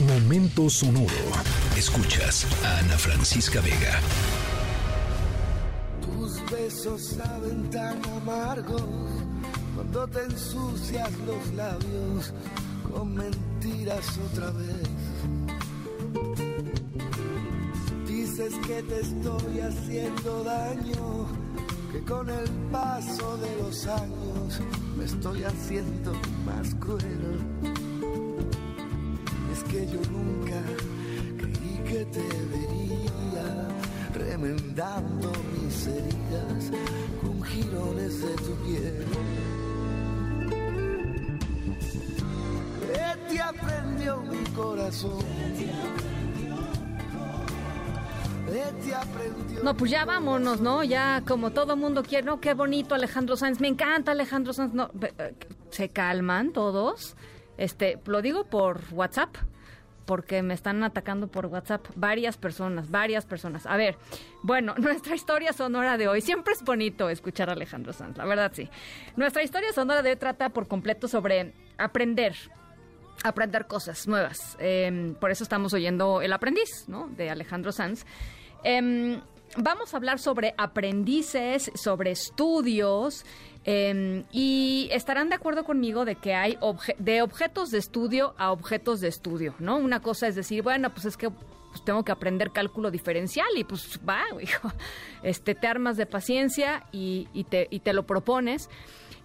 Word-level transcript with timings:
Momento 0.00 0.68
sonoro. 0.68 1.08
Escuchas 1.74 2.46
a 2.62 2.80
Ana 2.80 2.98
Francisca 2.98 3.62
Vega. 3.62 3.98
Tus 6.02 6.50
besos 6.50 7.16
saben 7.16 7.70
tan 7.70 8.04
amargos 8.04 8.82
cuando 9.74 10.06
te 10.08 10.22
ensucias 10.24 11.10
los 11.26 11.54
labios 11.54 12.34
con 12.92 13.14
mentiras 13.14 14.06
otra 14.30 14.50
vez. 14.50 14.88
Dices 18.06 18.52
que 18.66 18.82
te 18.82 19.00
estoy 19.00 19.60
haciendo 19.60 20.44
daño, 20.44 21.26
que 21.90 22.00
con 22.02 22.28
el 22.28 22.50
paso 22.70 23.38
de 23.38 23.62
los 23.62 23.86
años 23.86 24.60
me 24.98 25.06
estoy 25.06 25.42
haciendo 25.44 26.12
más 26.44 26.74
cruel. 26.74 27.95
Que 29.70 29.86
yo 29.86 30.00
nunca 30.10 30.60
creí 31.38 31.80
que 31.84 32.04
te 32.06 32.20
vería 32.52 33.68
remendando 34.14 35.32
mis 35.52 35.86
heridas 35.86 36.70
con 37.20 37.42
jirones 37.42 38.22
de 38.22 38.34
tu 38.36 38.54
piel. 38.64 39.04
Te 43.28 43.40
aprendió 43.40 44.22
mi 44.22 44.44
corazón. 44.50 45.24
No, 49.62 49.76
pues 49.76 49.90
ya 49.90 50.04
vámonos, 50.04 50.60
¿no? 50.60 50.84
Ya 50.84 51.22
como 51.26 51.50
todo 51.50 51.76
mundo 51.76 52.02
quiere, 52.02 52.24
no, 52.24 52.40
qué 52.40 52.54
bonito 52.54 52.94
Alejandro 52.94 53.36
Sanz, 53.36 53.60
me 53.60 53.68
encanta 53.68 54.12
Alejandro 54.12 54.52
Sanz, 54.52 54.72
no, 54.72 54.90
eh, 55.18 55.34
se 55.70 55.88
calman 55.88 56.52
todos. 56.52 57.16
Este, 57.58 58.00
lo 58.06 58.22
digo 58.22 58.44
por 58.44 58.80
WhatsApp, 58.92 59.34
porque 60.06 60.42
me 60.42 60.54
están 60.54 60.82
atacando 60.84 61.28
por 61.28 61.46
WhatsApp 61.46 61.86
varias 61.96 62.36
personas, 62.36 62.90
varias 62.90 63.26
personas. 63.26 63.66
A 63.66 63.76
ver, 63.76 63.96
bueno, 64.42 64.74
nuestra 64.78 65.14
historia 65.14 65.52
sonora 65.52 65.98
de 65.98 66.08
hoy, 66.08 66.20
siempre 66.20 66.54
es 66.54 66.62
bonito 66.62 67.10
escuchar 67.10 67.50
a 67.50 67.52
Alejandro 67.52 67.92
Sanz, 67.92 68.16
la 68.16 68.24
verdad 68.24 68.52
sí. 68.54 68.68
Nuestra 69.16 69.42
historia 69.42 69.72
sonora 69.72 70.02
de 70.02 70.10
hoy 70.10 70.16
trata 70.16 70.48
por 70.50 70.68
completo 70.68 71.08
sobre 71.08 71.52
aprender, 71.76 72.34
aprender 73.24 73.66
cosas 73.66 74.06
nuevas. 74.06 74.56
Eh, 74.60 75.14
por 75.20 75.30
eso 75.30 75.42
estamos 75.42 75.74
oyendo 75.74 76.22
El 76.22 76.32
aprendiz, 76.32 76.88
¿no? 76.88 77.08
De 77.08 77.28
Alejandro 77.28 77.72
Sanz. 77.72 78.06
Em, 78.62 79.20
vamos 79.56 79.94
a 79.94 79.96
hablar 79.96 80.18
sobre 80.18 80.54
aprendices, 80.58 81.70
sobre 81.74 82.10
estudios. 82.12 83.24
em, 83.68 84.22
y 84.30 84.88
estarán 84.92 85.28
de 85.28 85.34
acuerdo 85.34 85.64
conmigo 85.64 86.04
de 86.04 86.14
que 86.14 86.34
hay 86.34 86.54
obje- 86.60 86.94
de 86.98 87.20
objetos 87.22 87.72
de 87.72 87.78
estudio 87.78 88.32
a 88.38 88.52
objetos 88.52 89.00
de 89.00 89.08
estudio, 89.08 89.56
¿no? 89.58 89.76
Una 89.78 90.00
cosa 90.00 90.28
es 90.28 90.36
decir, 90.36 90.62
bueno, 90.62 90.90
pues 90.94 91.04
es 91.06 91.16
que 91.16 91.30
pues, 91.30 91.84
tengo 91.84 92.04
que 92.04 92.12
aprender 92.12 92.52
cálculo 92.52 92.92
diferencial 92.92 93.48
y 93.56 93.64
pues 93.64 93.98
va, 94.08 94.22
hijo, 94.40 94.70
este, 95.24 95.56
te 95.56 95.66
armas 95.66 95.96
de 95.96 96.06
paciencia 96.06 96.84
y, 96.92 97.26
te 97.50 97.92
lo 97.92 98.06
propones. 98.06 98.70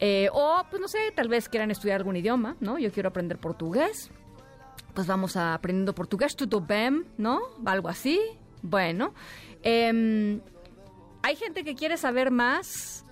Eh, 0.00 0.28
o, 0.34 0.62
pues 0.68 0.82
no 0.82 0.88
sé, 0.88 0.98
tal 1.14 1.28
vez 1.28 1.48
quieran 1.48 1.70
estudiar 1.70 1.96
algún 2.00 2.16
idioma, 2.16 2.56
¿no? 2.60 2.78
Yo 2.78 2.92
quiero 2.92 3.08
aprender 3.08 3.38
portugués. 3.38 4.10
Pues 4.92 5.06
vamos 5.06 5.36
a 5.38 5.54
aprendiendo 5.54 5.94
portugués, 5.94 6.36
tudo 6.36 6.60
bem, 6.60 7.06
¿no? 7.16 7.40
Algo 7.64 7.88
así. 7.88 8.20
Bueno. 8.68 9.14
em, 9.62 10.40
hay 11.22 11.34
gente 11.36 11.64
que 11.64 11.74
quiere 11.74 11.96
saber 11.96 12.30
más 12.30 13.04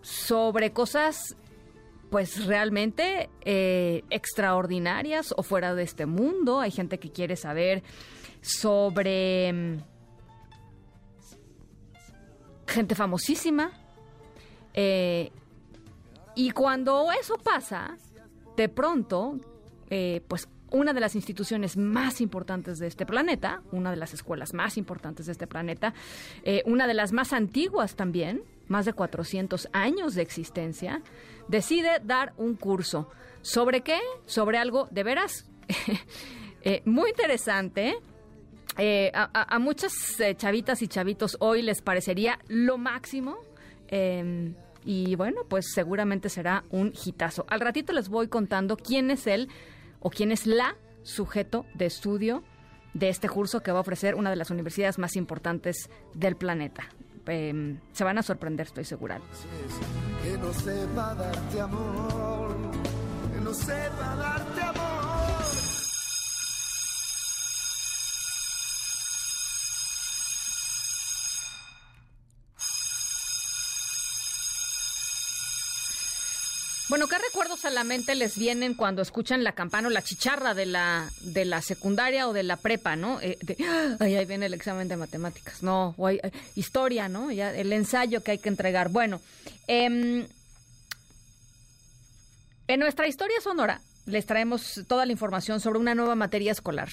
sobre 0.00 0.72
cosas, 0.72 1.36
pues 2.10 2.46
realmente 2.46 3.30
eh, 3.40 4.04
extraordinarias 4.10 5.34
o 5.36 5.42
fuera 5.42 5.74
de 5.74 5.82
este 5.82 6.06
mundo. 6.06 6.60
Hay 6.60 6.70
gente 6.70 6.98
que 6.98 7.10
quiere 7.10 7.34
saber 7.36 7.82
sobre 8.42 9.48
em, 9.48 9.80
gente 12.66 12.94
famosísima. 12.94 13.72
Eh, 14.74 15.30
y 16.36 16.50
cuando 16.50 17.10
eso 17.12 17.38
pasa, 17.38 17.96
de 18.56 18.68
pronto, 18.68 19.40
eh, 19.90 20.20
pues 20.28 20.48
una 20.70 20.92
de 20.92 21.00
las 21.00 21.14
instituciones 21.14 21.76
más 21.76 22.20
importantes 22.20 22.78
de 22.78 22.86
este 22.86 23.06
planeta, 23.06 23.62
una 23.72 23.90
de 23.90 23.96
las 23.96 24.12
escuelas 24.14 24.54
más 24.54 24.76
importantes 24.76 25.26
de 25.26 25.32
este 25.32 25.46
planeta, 25.46 25.94
eh, 26.42 26.62
una 26.66 26.86
de 26.86 26.94
las 26.94 27.12
más 27.12 27.32
antiguas 27.32 27.94
también, 27.96 28.42
más 28.66 28.84
de 28.84 28.92
400 28.92 29.68
años 29.72 30.14
de 30.14 30.22
existencia, 30.22 31.02
decide 31.48 32.00
dar 32.02 32.32
un 32.38 32.54
curso. 32.56 33.08
¿Sobre 33.42 33.82
qué? 33.82 33.98
Sobre 34.26 34.58
algo 34.58 34.88
de 34.90 35.02
veras 35.04 35.46
eh, 36.62 36.82
muy 36.84 37.10
interesante. 37.10 37.96
Eh, 38.78 39.12
a, 39.14 39.54
a- 39.54 39.58
muchas 39.60 39.92
chavitas 40.36 40.82
y 40.82 40.88
chavitos 40.88 41.36
hoy 41.40 41.62
les 41.62 41.80
parecería 41.82 42.38
lo 42.48 42.78
máximo. 42.78 43.36
eh, 43.88 44.52
y 44.86 45.14
bueno, 45.16 45.42
pues 45.48 45.72
seguramente 45.72 46.28
será 46.28 46.62
un 46.68 46.92
hitazo. 47.06 47.46
Al 47.48 47.60
ratito 47.60 47.94
les 47.94 48.10
voy 48.10 48.28
contando 48.28 48.76
quién 48.76 49.10
es 49.10 49.26
él 49.26 49.48
o 50.04 50.10
quién 50.10 50.30
es 50.30 50.46
la 50.46 50.76
sujeto 51.02 51.66
de 51.74 51.86
estudio 51.86 52.44
de 52.92 53.08
este 53.08 53.28
curso 53.28 53.62
que 53.62 53.72
va 53.72 53.78
a 53.78 53.80
ofrecer 53.80 54.14
una 54.14 54.30
de 54.30 54.36
las 54.36 54.50
universidades 54.50 54.98
más 54.98 55.16
importantes 55.16 55.88
del 56.14 56.36
planeta. 56.36 56.84
Eh, 57.26 57.78
se 57.92 58.04
van 58.04 58.18
a 58.18 58.22
sorprender, 58.22 58.66
estoy 58.66 58.84
segura. 58.84 59.20
que 60.22 60.38
no 60.38 60.52
sepa 60.52 61.14
darte 61.14 61.60
amor, 61.60 62.54
que 63.32 63.40
no 63.40 63.54
sepa 63.54 64.16
darte 64.16 64.62
amor. 64.62 64.83
Bueno, 76.90 77.06
¿qué 77.08 77.16
recuerdos 77.18 77.64
a 77.64 77.70
la 77.70 77.82
mente 77.82 78.14
les 78.14 78.36
vienen 78.38 78.74
cuando 78.74 79.00
escuchan 79.00 79.42
la 79.42 79.52
campana 79.52 79.88
o 79.88 79.90
la 79.90 80.02
chicharra 80.02 80.52
de 80.52 80.66
la, 80.66 81.10
de 81.22 81.46
la 81.46 81.62
secundaria 81.62 82.28
o 82.28 82.34
de 82.34 82.42
la 82.42 82.56
prepa, 82.58 82.94
no? 82.94 83.20
Eh, 83.22 83.38
ay, 84.00 84.16
ahí 84.16 84.24
viene 84.26 84.46
el 84.46 84.54
examen 84.54 84.86
de 84.88 84.96
matemáticas, 84.98 85.62
no, 85.62 85.94
o 85.96 86.06
hay- 86.06 86.20
eh, 86.22 86.30
historia, 86.56 87.08
¿no? 87.08 87.32
Ya, 87.32 87.54
el 87.54 87.72
ensayo 87.72 88.22
que 88.22 88.32
hay 88.32 88.38
que 88.38 88.50
entregar. 88.50 88.90
Bueno, 88.90 89.22
em, 89.66 90.26
en 92.68 92.80
nuestra 92.80 93.08
historia 93.08 93.40
sonora 93.42 93.80
les 94.04 94.26
traemos 94.26 94.82
toda 94.86 95.06
la 95.06 95.12
información 95.12 95.60
sobre 95.60 95.78
una 95.78 95.94
nueva 95.94 96.14
materia 96.14 96.52
escolar. 96.52 96.90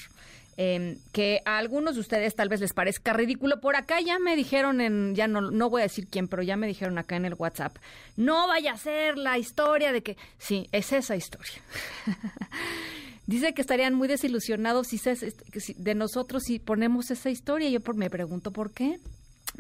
Em, 0.64 0.98
que 1.12 1.40
a 1.46 1.58
algunos 1.58 1.96
de 1.96 2.02
ustedes 2.02 2.36
tal 2.36 2.48
vez 2.50 2.60
les 2.60 2.74
parezca 2.74 3.14
ridículo. 3.14 3.60
Por 3.62 3.76
acá 3.76 4.00
ya 4.02 4.20
me 4.20 4.36
dijeron 4.36 4.80
en, 4.82 5.16
ya 5.16 5.28
no, 5.28 5.42
no 5.42 5.70
voy 5.70 5.82
a 5.82 5.86
decir 5.86 6.08
quién, 6.08 6.28
pero 6.28 6.44
ya 6.44 6.56
me 6.58 6.68
dijeron 6.68 6.98
acá 7.00 7.16
en 7.16 7.26
el 7.26 7.34
WhatsApp, 7.34 7.78
no 8.16 8.48
vaya 8.48 8.74
a 8.74 8.78
ser 8.78 9.18
la 9.18 9.38
historia 9.40 9.92
de 9.92 10.04
que, 10.04 10.18
sí, 10.38 10.68
es 10.72 10.92
esa 10.94 11.16
historia. 11.16 11.62
Dice 13.28 13.54
que 13.54 13.62
estarían 13.62 13.94
muy 13.94 14.08
desilusionados 14.08 14.88
si 14.88 14.98
se- 14.98 15.16
si- 15.16 15.74
de 15.78 15.96
nosotros 15.96 16.44
si 16.44 16.60
ponemos 16.60 17.12
esa 17.12 17.30
historia. 17.30 17.70
Yo 17.70 17.80
por- 17.80 17.96
me 17.96 18.10
pregunto 18.10 18.52
por 18.52 18.72
qué. 18.74 18.98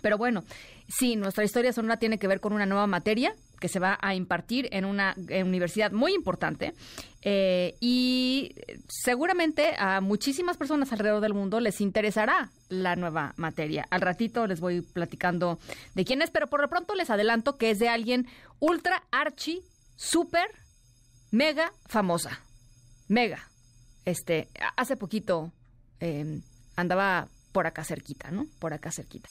Pero 0.01 0.17
bueno, 0.17 0.43
sí, 0.87 1.15
nuestra 1.15 1.43
historia 1.43 1.73
sonora 1.73 1.97
tiene 1.97 2.17
que 2.17 2.27
ver 2.27 2.39
con 2.39 2.53
una 2.53 2.65
nueva 2.65 2.87
materia 2.87 3.35
que 3.61 3.69
se 3.69 3.79
va 3.79 3.97
a 4.01 4.15
impartir 4.15 4.67
en 4.71 4.83
una 4.83 5.15
universidad 5.29 5.91
muy 5.91 6.13
importante 6.13 6.73
eh, 7.21 7.75
y 7.79 8.55
seguramente 8.89 9.75
a 9.77 10.01
muchísimas 10.01 10.57
personas 10.57 10.91
alrededor 10.91 11.21
del 11.21 11.35
mundo 11.35 11.59
les 11.59 11.79
interesará 11.79 12.49
la 12.67 12.95
nueva 12.95 13.33
materia. 13.37 13.85
Al 13.91 14.01
ratito 14.01 14.47
les 14.47 14.59
voy 14.59 14.81
platicando 14.81 15.59
de 15.93 16.03
quién 16.03 16.21
es, 16.23 16.31
pero 16.31 16.47
por 16.47 16.59
lo 16.59 16.67
pronto 16.67 16.95
les 16.95 17.11
adelanto 17.11 17.57
que 17.57 17.69
es 17.69 17.79
de 17.79 17.89
alguien 17.89 18.27
ultra 18.59 19.03
archi, 19.11 19.61
super, 19.95 20.49
mega 21.29 21.71
famosa. 21.85 22.41
Mega. 23.07 23.47
Este, 24.05 24.49
hace 24.75 24.97
poquito 24.97 25.51
eh, 25.99 26.41
andaba 26.75 27.27
por 27.51 27.67
acá 27.67 27.83
cerquita, 27.83 28.31
¿no? 28.31 28.47
Por 28.59 28.73
acá 28.73 28.91
cerquita. 28.91 29.29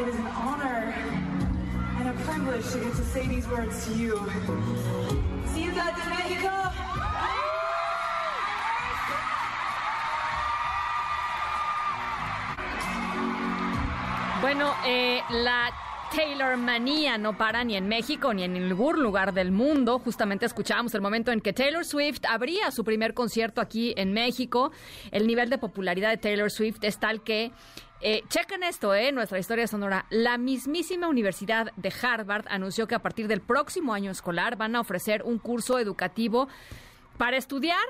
It 0.00 0.06
is 0.06 0.14
an 0.14 0.26
honor 0.28 0.94
and 1.98 2.08
a 2.08 2.12
privilege 2.22 2.64
to 2.70 2.78
get 2.78 2.94
to 2.94 3.04
say 3.04 3.26
these 3.26 3.48
words 3.48 3.84
to 3.86 3.94
you. 3.94 4.14
Ciudad 5.52 5.96
de 5.96 6.04
Mexico. 6.08 6.52
Bueno, 14.40 14.72
eh, 14.84 15.20
la 15.30 15.72
Taylor 16.14 16.56
manía 16.56 17.18
no 17.18 17.36
para 17.36 17.64
ni 17.64 17.76
en 17.76 17.86
México 17.86 18.32
ni 18.32 18.42
en 18.42 18.54
ningún 18.54 19.02
lugar 19.02 19.34
del 19.34 19.52
mundo. 19.52 19.98
Justamente 19.98 20.46
escuchábamos 20.46 20.94
el 20.94 21.00
momento 21.00 21.32
en 21.32 21.40
que 21.40 21.52
Taylor 21.52 21.84
Swift 21.84 22.20
abría 22.28 22.70
su 22.70 22.82
primer 22.82 23.14
concierto 23.14 23.60
aquí 23.60 23.94
en 23.96 24.12
México. 24.12 24.72
El 25.10 25.26
nivel 25.26 25.50
de 25.50 25.58
popularidad 25.58 26.10
de 26.10 26.16
Taylor 26.16 26.50
Swift 26.50 26.78
es 26.82 26.98
tal 26.98 27.22
que 27.22 27.52
Eh, 28.00 28.22
chequen 28.28 28.62
esto, 28.62 28.94
¿eh? 28.94 29.10
Nuestra 29.10 29.40
historia 29.40 29.66
sonora. 29.66 30.06
La 30.10 30.38
mismísima 30.38 31.08
Universidad 31.08 31.72
de 31.74 31.92
Harvard 32.00 32.44
anunció 32.48 32.86
que 32.86 32.94
a 32.94 33.00
partir 33.00 33.26
del 33.26 33.40
próximo 33.40 33.92
año 33.92 34.12
escolar 34.12 34.54
van 34.54 34.76
a 34.76 34.80
ofrecer 34.80 35.24
un 35.24 35.38
curso 35.38 35.80
educativo 35.80 36.46
para 37.16 37.36
estudiar 37.36 37.84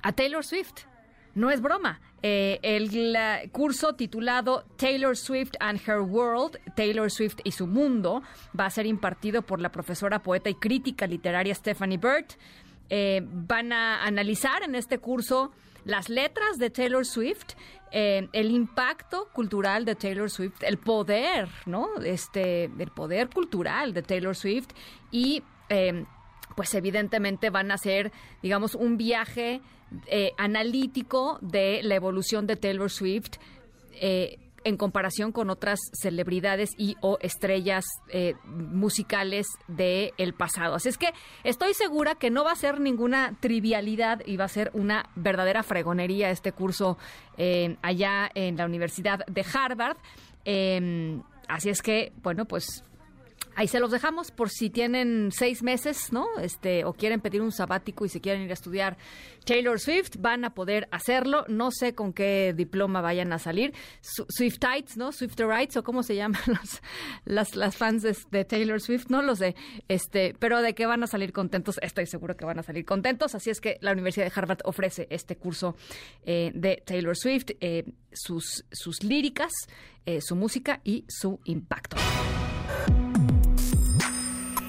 a 0.00 0.12
Taylor 0.12 0.44
Swift. 0.44 0.84
No 1.38 1.52
es 1.52 1.60
broma. 1.60 2.00
Eh, 2.20 2.58
el 2.62 3.06
curso 3.52 3.94
titulado 3.94 4.64
Taylor 4.76 5.16
Swift 5.16 5.52
and 5.60 5.80
Her 5.86 6.00
World, 6.00 6.58
Taylor 6.74 7.12
Swift 7.12 7.36
y 7.44 7.52
su 7.52 7.68
mundo, 7.68 8.24
va 8.58 8.66
a 8.66 8.70
ser 8.70 8.86
impartido 8.86 9.42
por 9.42 9.60
la 9.60 9.70
profesora, 9.70 10.20
poeta 10.20 10.50
y 10.50 10.56
crítica 10.56 11.06
literaria 11.06 11.54
Stephanie 11.54 11.96
Burt. 11.96 12.32
Eh, 12.90 13.20
van 13.24 13.72
a 13.72 14.02
analizar 14.02 14.64
en 14.64 14.74
este 14.74 14.98
curso 14.98 15.52
las 15.84 16.08
letras 16.08 16.58
de 16.58 16.70
Taylor 16.70 17.06
Swift, 17.06 17.54
eh, 17.92 18.28
el 18.32 18.50
impacto 18.50 19.28
cultural 19.32 19.84
de 19.84 19.94
Taylor 19.94 20.30
Swift, 20.30 20.64
el 20.64 20.78
poder, 20.78 21.48
¿no? 21.66 21.98
Este, 22.02 22.64
el 22.64 22.90
poder 22.90 23.30
cultural 23.30 23.94
de 23.94 24.02
Taylor 24.02 24.34
Swift 24.34 24.70
y 25.12 25.44
pues 26.58 26.74
evidentemente 26.74 27.50
van 27.50 27.70
a 27.70 27.78
ser, 27.78 28.10
digamos, 28.42 28.74
un 28.74 28.96
viaje 28.96 29.60
eh, 30.08 30.32
analítico 30.38 31.38
de 31.40 31.84
la 31.84 31.94
evolución 31.94 32.48
de 32.48 32.56
Taylor 32.56 32.90
Swift. 32.90 33.36
Eh, 33.92 34.40
en 34.64 34.76
comparación 34.76 35.30
con 35.30 35.50
otras 35.50 35.78
celebridades 35.92 36.70
y 36.76 36.96
o 37.00 37.16
estrellas 37.20 37.84
eh, 38.08 38.34
musicales 38.44 39.46
del 39.68 40.12
el 40.18 40.34
pasado. 40.34 40.74
Así 40.74 40.88
es 40.88 40.98
que 40.98 41.10
estoy 41.44 41.74
segura 41.74 42.16
que 42.16 42.28
no 42.28 42.42
va 42.42 42.50
a 42.50 42.56
ser 42.56 42.80
ninguna 42.80 43.36
trivialidad 43.38 44.20
y 44.26 44.36
va 44.36 44.46
a 44.46 44.48
ser 44.48 44.72
una 44.74 45.10
verdadera 45.14 45.62
fregonería 45.62 46.30
este 46.30 46.50
curso 46.50 46.98
allá 47.82 48.28
en 48.34 48.56
la 48.56 48.66
Universidad 48.66 49.24
de 49.26 49.46
Harvard. 49.54 49.96
Así 51.46 51.70
es 51.70 51.80
que, 51.80 52.12
bueno, 52.22 52.44
pues 52.44 52.82
Ahí 53.58 53.66
se 53.66 53.80
los 53.80 53.90
dejamos 53.90 54.30
por 54.30 54.50
si 54.50 54.70
tienen 54.70 55.30
seis 55.32 55.64
meses, 55.64 56.12
¿no? 56.12 56.28
Este, 56.40 56.84
o 56.84 56.92
quieren 56.92 57.20
pedir 57.20 57.42
un 57.42 57.50
sabático 57.50 58.04
y 58.04 58.08
se 58.08 58.20
quieren 58.20 58.42
ir 58.42 58.50
a 58.50 58.54
estudiar 58.54 58.96
Taylor 59.44 59.80
Swift, 59.80 60.10
van 60.20 60.44
a 60.44 60.54
poder 60.54 60.86
hacerlo. 60.92 61.44
No 61.48 61.72
sé 61.72 61.92
con 61.92 62.12
qué 62.12 62.54
diploma 62.56 63.00
vayan 63.00 63.32
a 63.32 63.40
salir. 63.40 63.74
Swiftites, 64.00 64.96
¿no? 64.96 65.10
Swifterites, 65.10 65.76
o 65.76 65.82
cómo 65.82 66.04
se 66.04 66.14
llaman 66.14 66.40
los, 67.24 67.56
las, 67.56 67.76
fans 67.76 68.04
de, 68.30 68.44
Taylor 68.44 68.80
Swift, 68.80 69.06
no 69.08 69.22
lo 69.22 69.34
sé. 69.34 69.56
Este, 69.88 70.36
pero 70.38 70.62
de 70.62 70.76
que 70.76 70.86
van 70.86 71.02
a 71.02 71.08
salir 71.08 71.32
contentos, 71.32 71.80
estoy 71.82 72.06
seguro 72.06 72.36
que 72.36 72.44
van 72.44 72.60
a 72.60 72.62
salir 72.62 72.84
contentos. 72.84 73.34
Así 73.34 73.50
es 73.50 73.60
que 73.60 73.78
la 73.80 73.90
Universidad 73.90 74.26
de 74.26 74.32
Harvard 74.36 74.60
ofrece 74.66 75.08
este 75.10 75.34
curso 75.34 75.74
eh, 76.24 76.52
de 76.54 76.80
Taylor 76.86 77.16
Swift, 77.16 77.50
eh, 77.60 77.86
sus, 78.12 78.64
sus 78.70 79.02
líricas, 79.02 79.50
eh, 80.06 80.20
su 80.20 80.36
música 80.36 80.80
y 80.84 81.06
su 81.08 81.40
impacto. 81.42 81.96